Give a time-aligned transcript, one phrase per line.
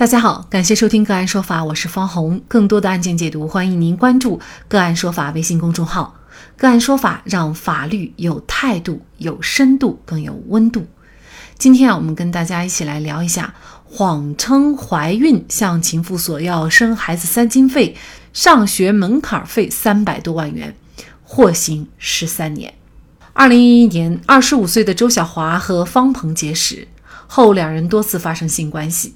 [0.00, 2.40] 大家好，感谢收听个案说法，我是方红。
[2.48, 6.16] 更多的案件解读，欢迎您关注个案说法微信公众号。
[6.56, 10.86] 个案说法让法律有态度、有深度、更有温度。
[11.58, 13.52] 今天啊，我们跟大家一起来聊一下，
[13.84, 17.94] 谎称怀孕向情妇索要生孩子三金费、
[18.32, 20.74] 上学门槛费三百多万元，
[21.22, 22.72] 获刑十三年。
[23.34, 26.88] 二零一一年，二十五岁的周小华和方鹏结识
[27.26, 29.12] 后，两人多次发生性关系。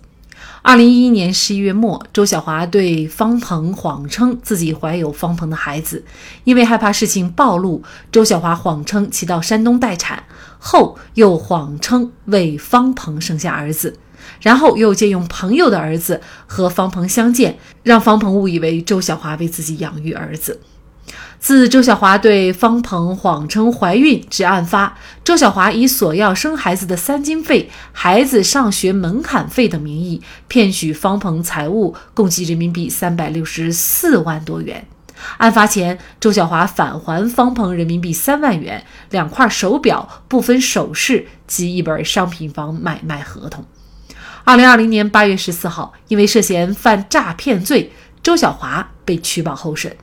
[0.62, 6.04] 二零一一年十一月末，周小华对方鹏谎称自己怀有方鹏的孩子，
[6.44, 10.24] 因为害怕事情暴露，周小华谎称其到山东待产，
[10.58, 13.98] 后又谎称为方鹏生下儿子，
[14.40, 20.60] 然后又借用朋友的儿子和方鹏相见，让方鹏误以为周小华为自己养育儿子。
[21.44, 34.86] 自周小华对方鹏谎称怀孕至案发，周小华以索要生孩子的三金费、孩子上学门槛费等名义骗取方鹏财物，共计人民币三百六十四万多元。
[35.36, 43.66] 案发前，周小华返还方鹏人民币三万元、两块手表、部分首饰及一本商品房买卖合同。
[44.44, 49.94] 二零二零年八月十四号，因为涉嫌犯诈骗罪，周小华被取保候审。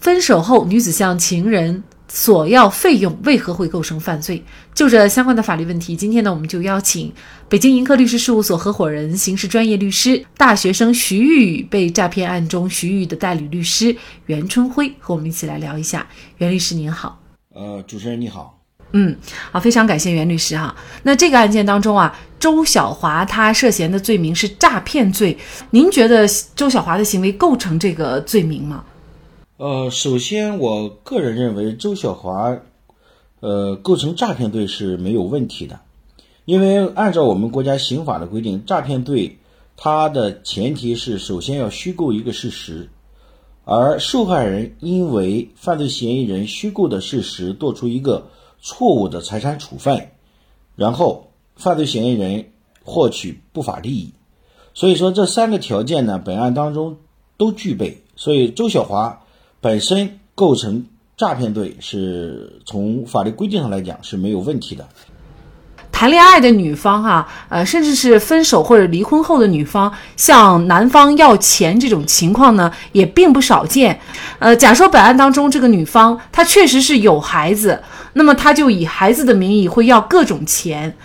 [0.00, 4.42] 分手后，女子向情人索要费用，为何会构成犯罪？
[4.74, 7.12] 就这相关的法律问题，今天呢，我们就邀请
[7.50, 16.06] 北京盈科律师事务所合伙人、刑事专业律师、大学生徐玉被诈骗案中徐玉的代理律师袁春辉和我们一起来聊一下。
[16.38, 17.20] 袁律师您好，
[17.54, 18.58] 呃，主持人你好，
[18.92, 19.14] 嗯，
[19.52, 20.74] 好，非常感谢袁律师哈。
[21.02, 25.36] 那这个案件当中啊，周小华他涉嫌的罪名是诈骗罪，
[25.72, 28.82] 您觉得周小华的行为构成这个罪名吗？
[29.60, 32.62] 呃，首先，我个人认为周小华，
[33.40, 35.80] 呃，构成诈骗罪是没有问题的，
[36.46, 39.36] 因为按照我们国家刑法的规定，诈骗罪
[39.76, 42.88] 它的前提是首先要虚构一个事实，
[43.66, 48.28] 而受害人因为犯罪嫌疑人虚构的事实做出一个
[48.62, 50.08] 错误的财产处分，
[50.74, 52.46] 然后犯罪嫌疑人
[52.82, 54.14] 获取不法利益，
[54.72, 56.96] 所以说这三个条件呢，本案当中
[57.36, 59.19] 都具备，所以周小华。
[59.60, 64.88] 本身构成诈骗罪，是从法律规定上来讲是没有问题的。
[65.92, 74.00] 谈恋爱的女方哈，呃，甚至是分手或者离婚后的女方向男方要钱这种情况呢，也并不少见。
[74.38, 77.78] 呃，假说本案当中这个女方她确实是有孩子，
[78.14, 80.96] 那么她就以孩子的名义会要各种钱。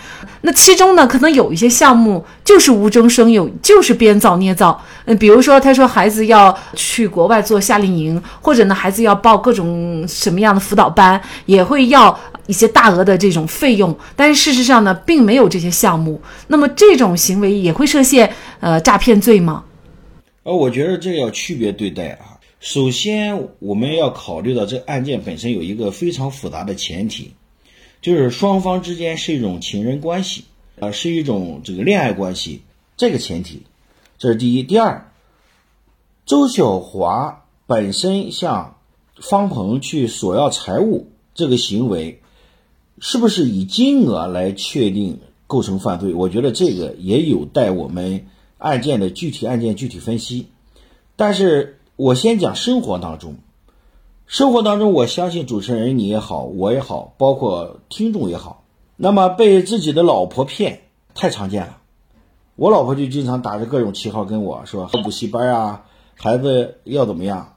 [0.46, 4.80] 那其中呢，可能有一些项目就是无中生有，就是编造捏造。
[5.06, 13.98] 嗯，比如说，他说孩子要去国外做夏令营，或者呢，孩子要报各种什么样的辅导班，也会要一些大额的这种费用。
[14.16, 16.22] 但是事实上呢，并没有这些项目。
[16.46, 19.64] 那么这种行为也会涉嫌呃诈骗罪吗？
[20.44, 22.38] 呃，我觉得这要区别对待啊。
[22.60, 27.32] 首先，我们要考虑到这案件本身有一个非常复杂的前提。
[28.06, 30.44] 就是双方之间是一种情人关系，
[30.80, 32.62] 啊，是一种这个恋爱关系，
[32.98, 33.64] 这个前提，
[34.20, 34.62] 这是第一。
[34.62, 35.12] 第二，
[36.24, 38.78] 周小华本身向
[39.16, 42.22] 方鹏去索要财物这个行为，
[43.00, 46.14] 是不是以金额来确定构成犯罪？
[46.14, 48.28] 我觉得这个也有待我们
[48.60, 50.46] 案件的具体案件具体分析。
[51.16, 53.38] 但是我先讲生活当中。
[54.28, 58.64] 生活当中，我相信主持人你也好，我也好，包括听众也好，
[58.96, 60.82] 那么被自己的老婆骗
[61.14, 61.78] 太常见了。
[62.56, 67.56] 我老婆就经常打着各种旗号跟我说补习班啊，孩子要怎么样。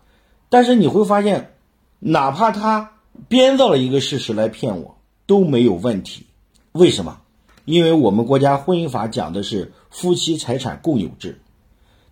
[0.51, 1.55] 但是你会发现，
[2.01, 2.93] 哪怕他
[3.29, 4.97] 编造了一个事实来骗我
[5.27, 6.27] 都没有问题。
[6.73, 7.21] 为什么？
[7.65, 11.41] 因为我们国家婚姻法讲的是夫妻财产共有制，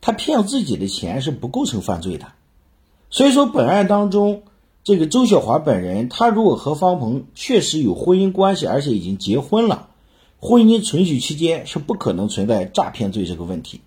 [0.00, 2.32] 他骗自己的钱是不构成犯罪的。
[3.16, 4.42] 所以说，本案当中，
[4.84, 9.88] 这个周小华本人，他如果和方鹏确实有婚姻关系，而且已经结婚了，
[10.38, 13.80] 婚姻存续期间是不可能存在诈骗罪这个问题，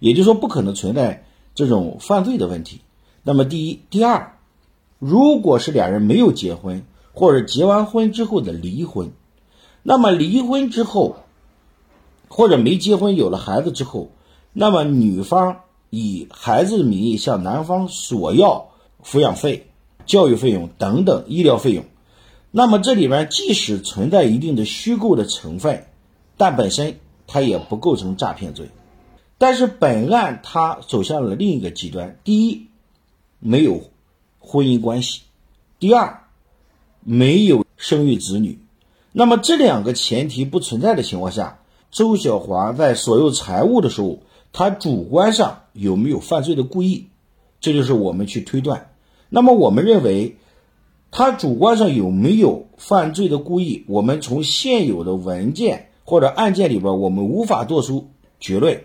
[0.00, 1.24] 也就是说，不可能存在
[1.54, 2.82] 这种犯罪的问题。
[3.22, 4.36] 那么，第一、第二，
[4.98, 9.12] 如果是两人没有结婚，或者结完婚之后的离婚，
[9.82, 11.16] 那么离婚之后，
[12.28, 14.10] 或者没结婚有了孩子之后，
[14.52, 15.60] 那么女方。
[15.96, 18.70] 以孩子的名义向男方索要
[19.04, 19.68] 抚养费、
[20.06, 21.84] 教育费用等等医疗费用，
[22.50, 25.86] 那么这里边即使存在一定的虚构的成分，
[26.36, 28.68] 但本身它也不构成诈骗罪。
[29.38, 32.66] 但是本案它走向了另一个极端：第一，
[33.38, 33.82] 没有
[34.38, 35.20] 婚姻关系；
[35.78, 36.24] 第二，
[37.00, 38.58] 没有生育子女。
[39.12, 41.60] 那么这两个前提不存在的情况下，
[41.90, 44.20] 周小华在所有财物的时候。
[44.56, 47.08] 他主观上有没有犯罪的故意，
[47.60, 48.93] 这就是我们去推断。
[49.34, 50.36] 那么我们认为，
[51.10, 58.84] 他主观上有没有犯罪的故意，我们从现有的文件或者案件里边，我们无法做出结论。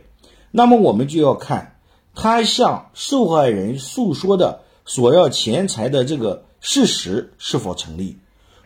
[0.49, 1.75] 那么我们就要看
[2.15, 8.17] 他向受害人诉说的索要钱财的这个事实是否成立。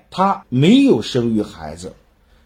[0.09, 1.91] 他没有生育孩子，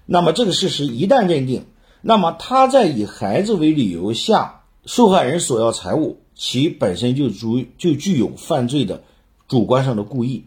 [0.07, 1.67] 那么这个事实一旦认定，
[2.01, 9.03] 那么他在以孩子为理由向受害人索要财物，其本身就足就具有犯罪的
[9.47, 10.45] 主观上的故意。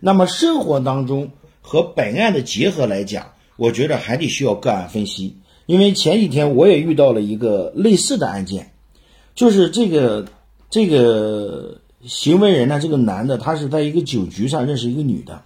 [0.00, 5.36] 那么生活当中和本案的结合来讲，我觉得还得需要个案分析。
[5.66, 8.72] 因为前几天我也遇到了一个类似的案件，
[9.34, 10.26] 就是这个
[10.70, 15.42] 这个行为人呢，这个男的他是在一个酒局上认识一个女的。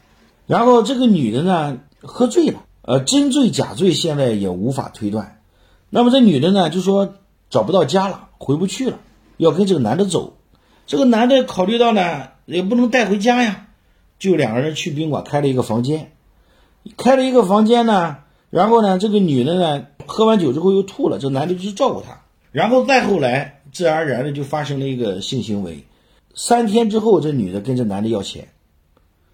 [0.47, 5.43] 然后这个女的呢喝醉了，呃，真醉假醉现在也无法推断。
[5.91, 7.15] 那么这女的呢就说
[7.51, 8.99] 找不到家了，回不去了，
[9.37, 10.36] 要跟这个男的走。
[10.87, 13.67] 这个男的考虑到呢也不能带回家呀，
[14.19, 16.13] 就两个人去宾馆开了一个房间，
[16.97, 18.19] 开了一个房间呢，
[18.51, 22.23] 然后呢这个女的呢喝完酒之后又吐了，这男的就去照顾她。
[22.53, 25.85] 然后再后来自然而然的就发生了一个性行为。
[26.35, 28.49] 三天之后，这女的跟这男的要钱，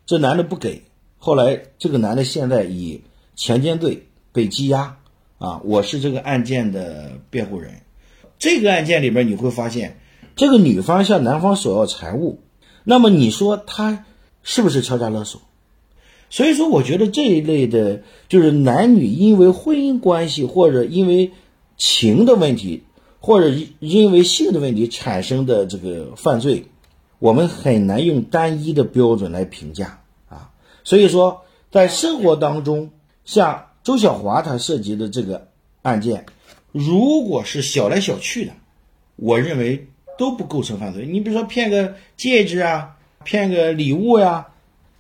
[0.06, 0.82] 这男的不给。
[1.19, 3.02] 后来，这个男的现在以
[3.37, 4.96] 强奸罪被羁押，
[5.38, 7.75] 啊，我是这个案件的辩护人。
[8.38, 10.00] 这个案件里边你会发现，
[10.37, 12.40] 这个女方向男方索要财物，
[12.84, 14.05] 那么你说他
[14.43, 15.40] 是不是敲诈勒索？
[16.31, 21.32] 所以说，我觉得这一类的，就是男女因为婚姻关系或者因为
[21.76, 22.84] 情的问题，
[23.20, 26.64] 或者因为性的问题产生的这个犯罪，
[27.19, 30.00] 我们很难用单一的标准来评价
[30.31, 30.50] 啊。
[30.84, 32.90] 所以说，在生活当中，
[33.26, 35.49] 像周小华他涉及的这个
[35.82, 36.25] 案件，
[36.73, 38.52] 如果是小来小去的，
[39.17, 41.06] 我认为都不构成犯罪。
[41.06, 44.48] 你比如说骗个戒指啊，骗个礼物呀，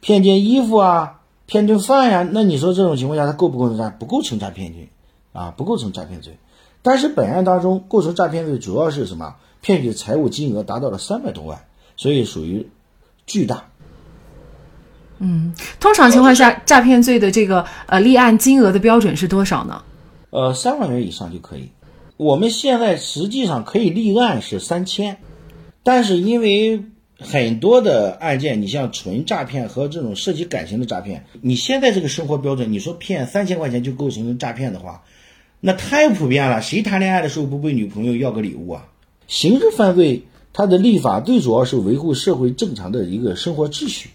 [0.00, 3.90] 骗件衣服啊，骗顿饭呀，那你说这种情况下他构不构成诈？
[3.90, 4.88] 不构成诈骗罪
[5.32, 6.38] 啊，不构成诈骗罪。
[6.82, 9.36] 但是本案当中构成诈骗罪，主要是什么？
[9.60, 11.64] 骗取财物金额达到了三百多万，
[11.96, 12.68] 所以属于
[13.26, 13.66] 巨大。
[15.18, 19.84] 嗯，通常情况下，诈骗罪的这个呃立案金额的标准是多少呢？
[20.30, 21.70] 呃，三万元以上就可以。
[22.16, 25.18] 我们现在实际上可以立案是三千，
[25.82, 26.84] 但是因为
[27.18, 35.02] 很多的案件，你像纯诈骗和这种涉及感情的诈骗，你现在这个生活标准，你说骗三千块钱就构成诈骗的话，
[35.60, 36.60] 那太普遍了。
[36.60, 38.88] 谁谈恋爱的时候不被女朋友要个礼物啊？
[39.28, 44.10] 刑事犯罪它的立法最主要是维护社会正常的一个生活秩序。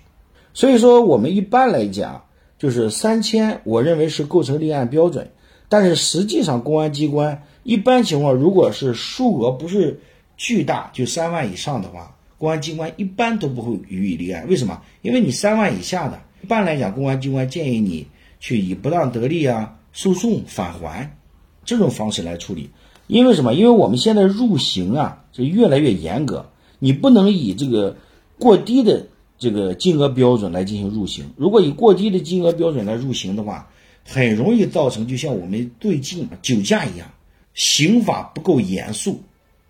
[0.53, 2.25] 所以说，我们一般来讲
[2.59, 5.31] 就是三千，我认为是构成立案标准。
[5.69, 10.00] 但是实际上，公安机关一般情况，如果是数额不是
[10.38, 14.48] 巨大，就三万以上的话，公安机关一般都不会予以立案。
[14.48, 14.81] 为什么？
[15.02, 18.08] 因为你三万以下的，一般来讲，公安机关建议你
[18.40, 21.14] 去以不当得利啊、诉讼返还
[21.66, 22.69] 这种方式来处理。
[23.08, 23.54] 因为什么？
[23.54, 26.50] 因为我们现在入刑啊，就越来越严格，
[26.80, 27.98] 你不能以这个
[28.40, 29.08] 过低的。
[29.40, 33.69] 这个金额标准来进行入刑，如果以过低的金额标准来入刑的话，
[34.04, 37.08] 很容易造成就像我们最近酒驾一样，
[37.57, 39.24] 刑法不够严肃。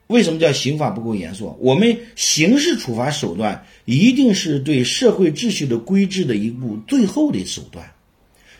[0.05, 1.57] 为什么叫刑法不够严肃？
[1.59, 7.91] 我们刑事处罚手段一定是对社会秩序的规制的一步最后的手段，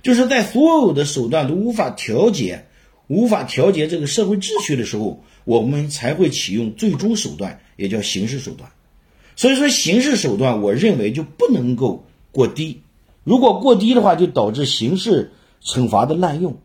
[0.02, 2.66] 就是在所有的手段都无法调节、
[3.08, 8.72] 无法调节这个社会秩序的时候，我们才会启用最终手段，也叫刑事手段。
[9.38, 12.82] 所以说，刑事手段，我认为就不能够过低。
[13.24, 15.32] 如果过低的话，就导致刑事
[15.64, 16.58] 惩罚的滥用。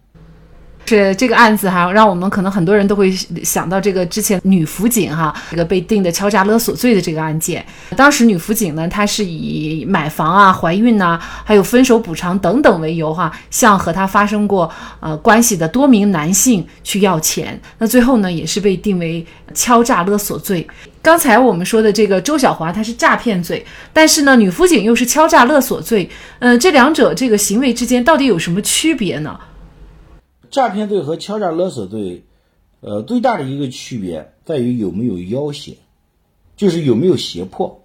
[0.92, 3.10] 是这个案子哈，让我们可能很多人都会
[3.42, 7.64] 想到这个之前女辅警哈，这个被定的敲诈勒索罪的这个案件。
[7.96, 14.70] 当时女辅警呢，她是以买房啊、怀孕呐，还有分手补偿等等为由哈，向和她发生过
[15.00, 17.58] 呃关系的多名男性去要钱。
[17.78, 20.66] 那最后呢，也是被定为敲诈勒索罪。
[21.00, 26.08] 刚才我们说的这个周小华，他是诈骗罪，但是呢，女辅警又是敲诈勒索罪。
[26.40, 29.38] 嗯，这两者这个行为之间到底有什么区别呢？
[30.52, 32.24] 诈骗罪和敲诈勒索罪，
[32.80, 35.78] 呃，最大的一个区别在于有没有要挟，
[36.58, 37.82] 就是有没有胁迫。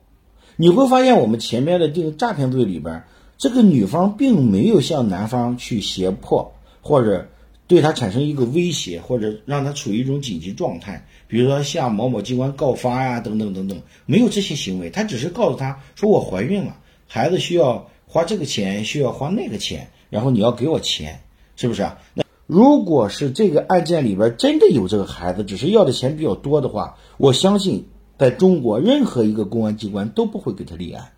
[0.58, 3.04] 你会发现，我们前面的这个诈骗罪里边，
[3.38, 7.30] 这个女方并没有向男方去胁迫，或者
[7.68, 14.90] 对他产生一个威胁，或者让他处于一种紧急状态，比如说向某某机关告发呀，等等等等，没有这些行为。
[14.90, 16.76] 他只是告诉他说：“我怀孕了，
[17.08, 21.22] 孩子需要花这个钱，需要花那个钱，然后你要给我钱，
[21.56, 31.12] 是不是啊？”那如果是这个案件里边真的有这个孩子，只是要的钱比较多的话，我相信在中国任何一个公安机关都不会给他立案。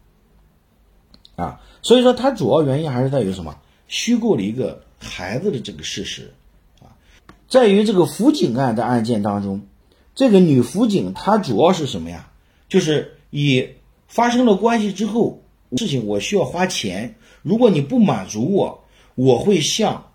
[1.35, 3.55] 啊，所以说他主要原因还是在于什么？
[3.87, 6.33] 虚构了一个孩子的这个事实。
[6.81, 6.97] 啊，
[7.47, 9.61] 在于这个辅警案的案件当中，
[10.15, 12.31] 这个女辅警她主要是什么呀？
[12.67, 13.67] 就是以
[14.07, 15.43] 发生了关系之后，
[15.77, 18.83] 事情我需要花钱，如果你不满足我，
[19.15, 20.08] 我会向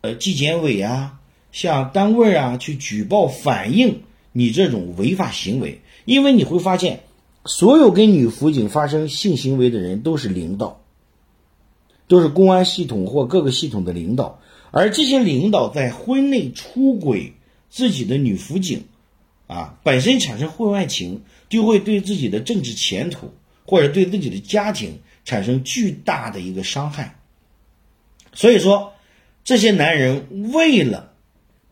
[0.00, 1.20] 呃纪检委啊，
[1.52, 4.02] 向单位啊去举报反映
[4.32, 7.00] 你这种违法行为，因为你会发现。
[7.46, 10.82] 所有跟女辅警发生性行为的人都是领导，
[12.06, 14.42] 都是公安系统或各个系统的领导，
[14.72, 17.32] 而这些领导在婚内出轨
[17.70, 18.84] 自己的女辅警，
[19.46, 23.32] 啊，本身产生婚外情，就会对自己的政治前途
[23.64, 27.18] 或者对自己的家庭产生巨大的一个伤害。
[28.34, 28.92] 所以说，
[29.44, 31.12] 这些男人为了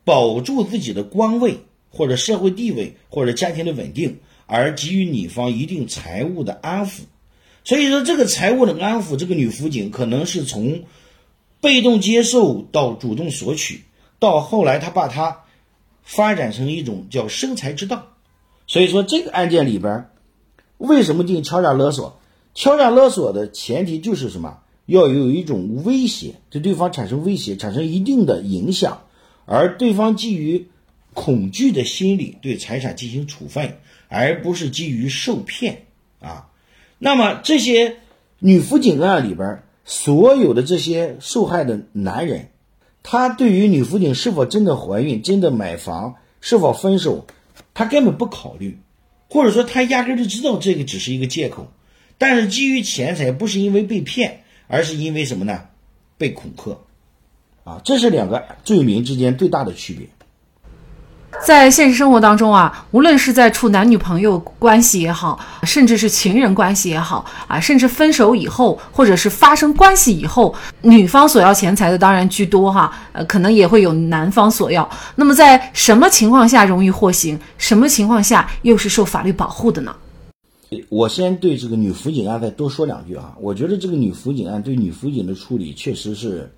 [0.05, 1.61] 保住自己的官位
[1.91, 4.19] 或者社会地位或者家庭的稳定。
[4.51, 7.01] 而给予女方一定财务的安抚，
[7.65, 10.85] 所以说这个财务的安抚，这个女辅警可能是从
[11.61, 13.83] 被动接受到主动索取，
[14.19, 15.43] 到后来他把它
[16.03, 18.07] 发展成一种叫生财之道。
[18.67, 20.09] 所以说这个案件里边，
[20.79, 22.19] 为什么定敲诈勒索？
[22.55, 24.61] 敲诈勒索的前提就是什么？
[24.89, 29.05] 要有一种威胁，对对方产生威胁，产生一定的影响，
[29.47, 30.67] 而对方基于
[31.15, 33.79] 恐惧的心理对财产进行处分。
[34.11, 35.83] 而不是基于受骗
[36.21, 36.49] 啊，
[36.99, 37.97] 那么这些
[38.39, 42.49] 女辅警案里边所有的这些受害的男人，
[43.03, 47.27] 他对于女辅警是否真的怀孕、真的买房、是否分手，
[47.75, 48.79] 他根本不考虑，
[49.29, 51.71] 或者说他压根就知道这个只是一个借口，
[52.17, 55.59] 但是基于钱财，不是因为被骗，而是因为什么呢？
[56.17, 56.77] 被恐吓
[57.65, 60.07] 啊，这是两个罪名之间最大的区别。
[61.45, 74.89] 在现实生活当中啊，无论是在处男女朋友关系也好，甚至是情人关系也好啊，甚至分手以后，或者是发生关系以后，女方索要钱财的当然居多哈，呃，可能也会有男方索要。
[75.15, 77.39] 那么在什么情况下容易获刑？
[77.59, 79.95] 什么情况下又是受法律保护的呢？
[80.89, 83.37] 我先对这个女辅警案再多说两句啊。
[83.41, 86.53] 我觉得这个女辅警案对女辅警的处理确实是，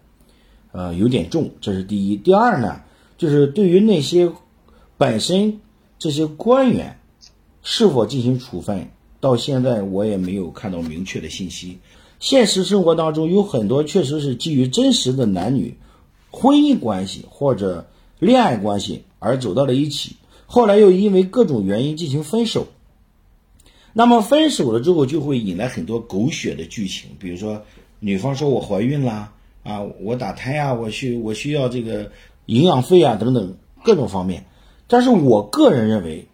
[0.72, 2.16] 呃，有点重，这是第一。
[2.16, 2.82] 第二呢，
[3.16, 4.30] 就是对于那些。
[4.98, 5.60] 本身
[5.98, 6.98] 这些官员
[7.62, 11.78] 是否进行处分，到现在我也没有看到明确的信息。
[12.18, 15.74] 现实生活当中有很多确实是基于真实的男女
[16.30, 17.88] 婚姻关系或者
[18.18, 22.66] 恋爱关系而走到了一起，后来又因为各种原因进行分手。
[23.92, 27.62] 那么分手了之后，就会引来很多狗血的剧情，比如说
[27.98, 29.32] 女方说我怀孕啦，
[29.62, 32.12] 啊，我打胎啊，我需我需要这个
[32.46, 34.46] 营养费啊等等各种方面。
[34.86, 36.26] 但是我个人认为，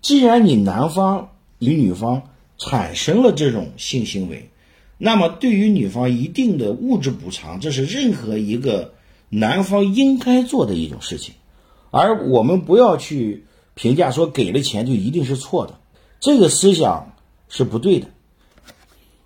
[0.00, 2.22] 既然你男方与女方
[2.58, 4.50] 产生了这种性行为，
[4.98, 8.94] 那么对于女方一定的物质补偿，这是任何一个
[9.28, 11.34] 男方应该做的一种事情。
[11.90, 13.44] 而我们不要去
[13.74, 15.78] 评价说给了钱就一定是错的，
[16.24, 17.14] 这个思想
[17.50, 18.06] 是不对的。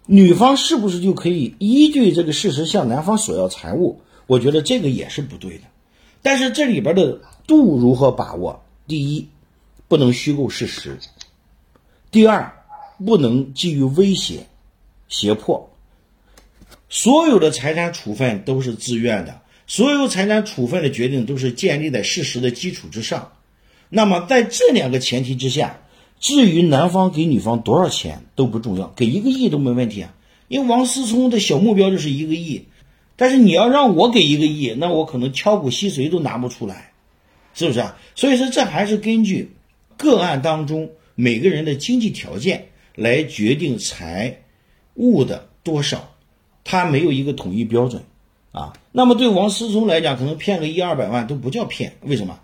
[0.04, 4.00] 女方是不是就可以依据这个事实向男方索要财物？
[4.26, 5.64] 我觉得这个也是不对的。
[6.22, 7.20] 但是这里边的。
[7.46, 8.62] 度如何把握？
[8.86, 9.26] 第一，
[9.88, 10.98] 不能虚构事实；
[12.10, 12.52] 第二，
[13.06, 14.46] 不能基于威胁、
[15.08, 15.70] 胁迫。
[16.90, 23.32] 所有的财产处分都是自愿的，所有财产处分的决定都是建立在事实的基础之上。
[23.88, 25.80] 那么，在这两个前提之下，
[26.20, 30.14] 至于男方给女方多少钱都不重要，给一个亿都没问题啊。
[30.48, 32.64] 因为王思聪的小目标就是一个亿，
[33.16, 36.92] 但是你要让我给一个亿，那我可能敲骨吸髓都拿不出来。
[37.54, 37.96] 是不是啊？
[38.14, 39.50] 所以说，这还是根据
[39.96, 44.42] 个案当中每个人的经济条件来决定财
[44.94, 46.14] 物的多少，
[46.62, 48.04] 他没有一个统一标准
[48.52, 48.75] 啊。
[48.92, 52.38] 那么对王思聪来讲，可能骗个一二百万都不叫骗，为什么？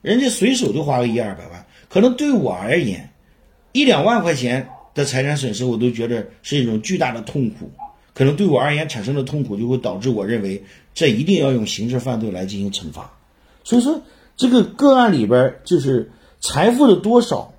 [0.00, 3.10] 人家随手就花个一二百万，可能对我而言，
[3.74, 7.70] 一两万块钱的财产损失，我都觉得是一种巨大的痛苦。
[8.14, 10.64] 可能对我而言产生的痛苦，就会导致我认为
[10.94, 13.12] 这一定要用刑事犯罪来进行惩罚。
[13.62, 14.00] 所以说。
[14.36, 17.54] 这个个案里边，就是财富的多少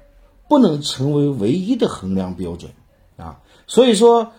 [0.50, 2.70] 不能成为唯一的衡量标准
[3.16, 3.40] 啊。
[3.66, 4.34] 所以说，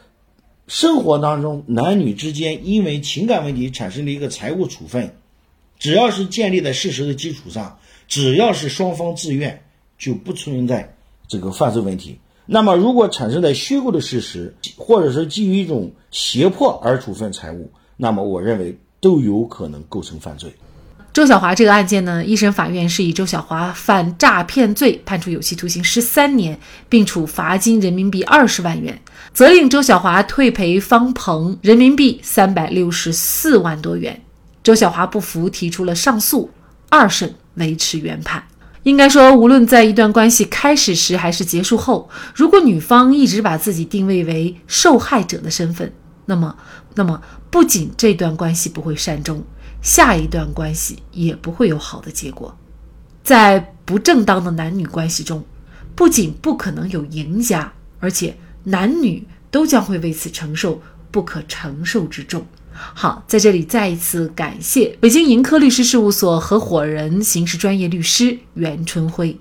[0.66, 5.14] 生活当中男女之间因为情感问题产生了一个财务处分，
[5.78, 9.62] 只要是建立在事实的基础上，只要是双方自愿，
[9.96, 10.94] 就不存在
[11.28, 12.18] 这个犯罪问题。
[12.46, 20.54] 那么，如果产生在虚构的事实，或者是基于一种胁迫而处分财物，那么我认为都有可能构成犯罪。
[21.12, 29.00] 周小华这个案件呢，一审法院是以周小华犯诈骗罪判处有期徒刑十三年，并处罚金人民币二十万元，
[29.32, 34.22] 责令周小华退赔方鹏人民币三百六十四万多元。
[34.62, 36.50] 周小华不服，提出了上诉，
[36.90, 38.44] 二审维持原判。
[38.86, 45.92] 应该说，无论在一段关系开始时还是结束后，如果女方一直把自己定位为受害者的身份，
[46.26, 46.56] 那么，
[46.94, 49.42] 那么不仅这段关系不会善终。
[49.82, 52.56] 下一段关系也不会有好的结果，
[53.24, 55.44] 在不正当的男女关系中，
[55.96, 62.46] 不仅不可能有赢家，而且男女都将会为此承受不可承受之重。
[62.94, 69.38] 好，在这里再一次感谢北京盈科律师事务所合伙人、刑事专业律师袁春辉。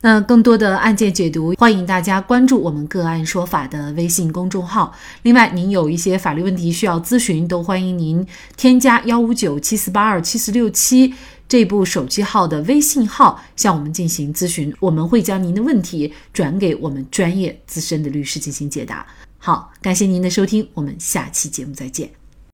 [0.00, 4.92] 那更多的案件解读，欢迎大家关注我们“个案说法”的微信公众号。
[5.22, 11.14] 另外，您有一些法律问题需要咨询，都欢迎您添加幺五九七四八二七四六七
[11.48, 19.06] 这部手机号的微信号向我们进行咨询，我们会将您的问题转给我们专业资深的律师进行解答。
[19.38, 22.23] 好，感谢您的收听，我们下期节目再见。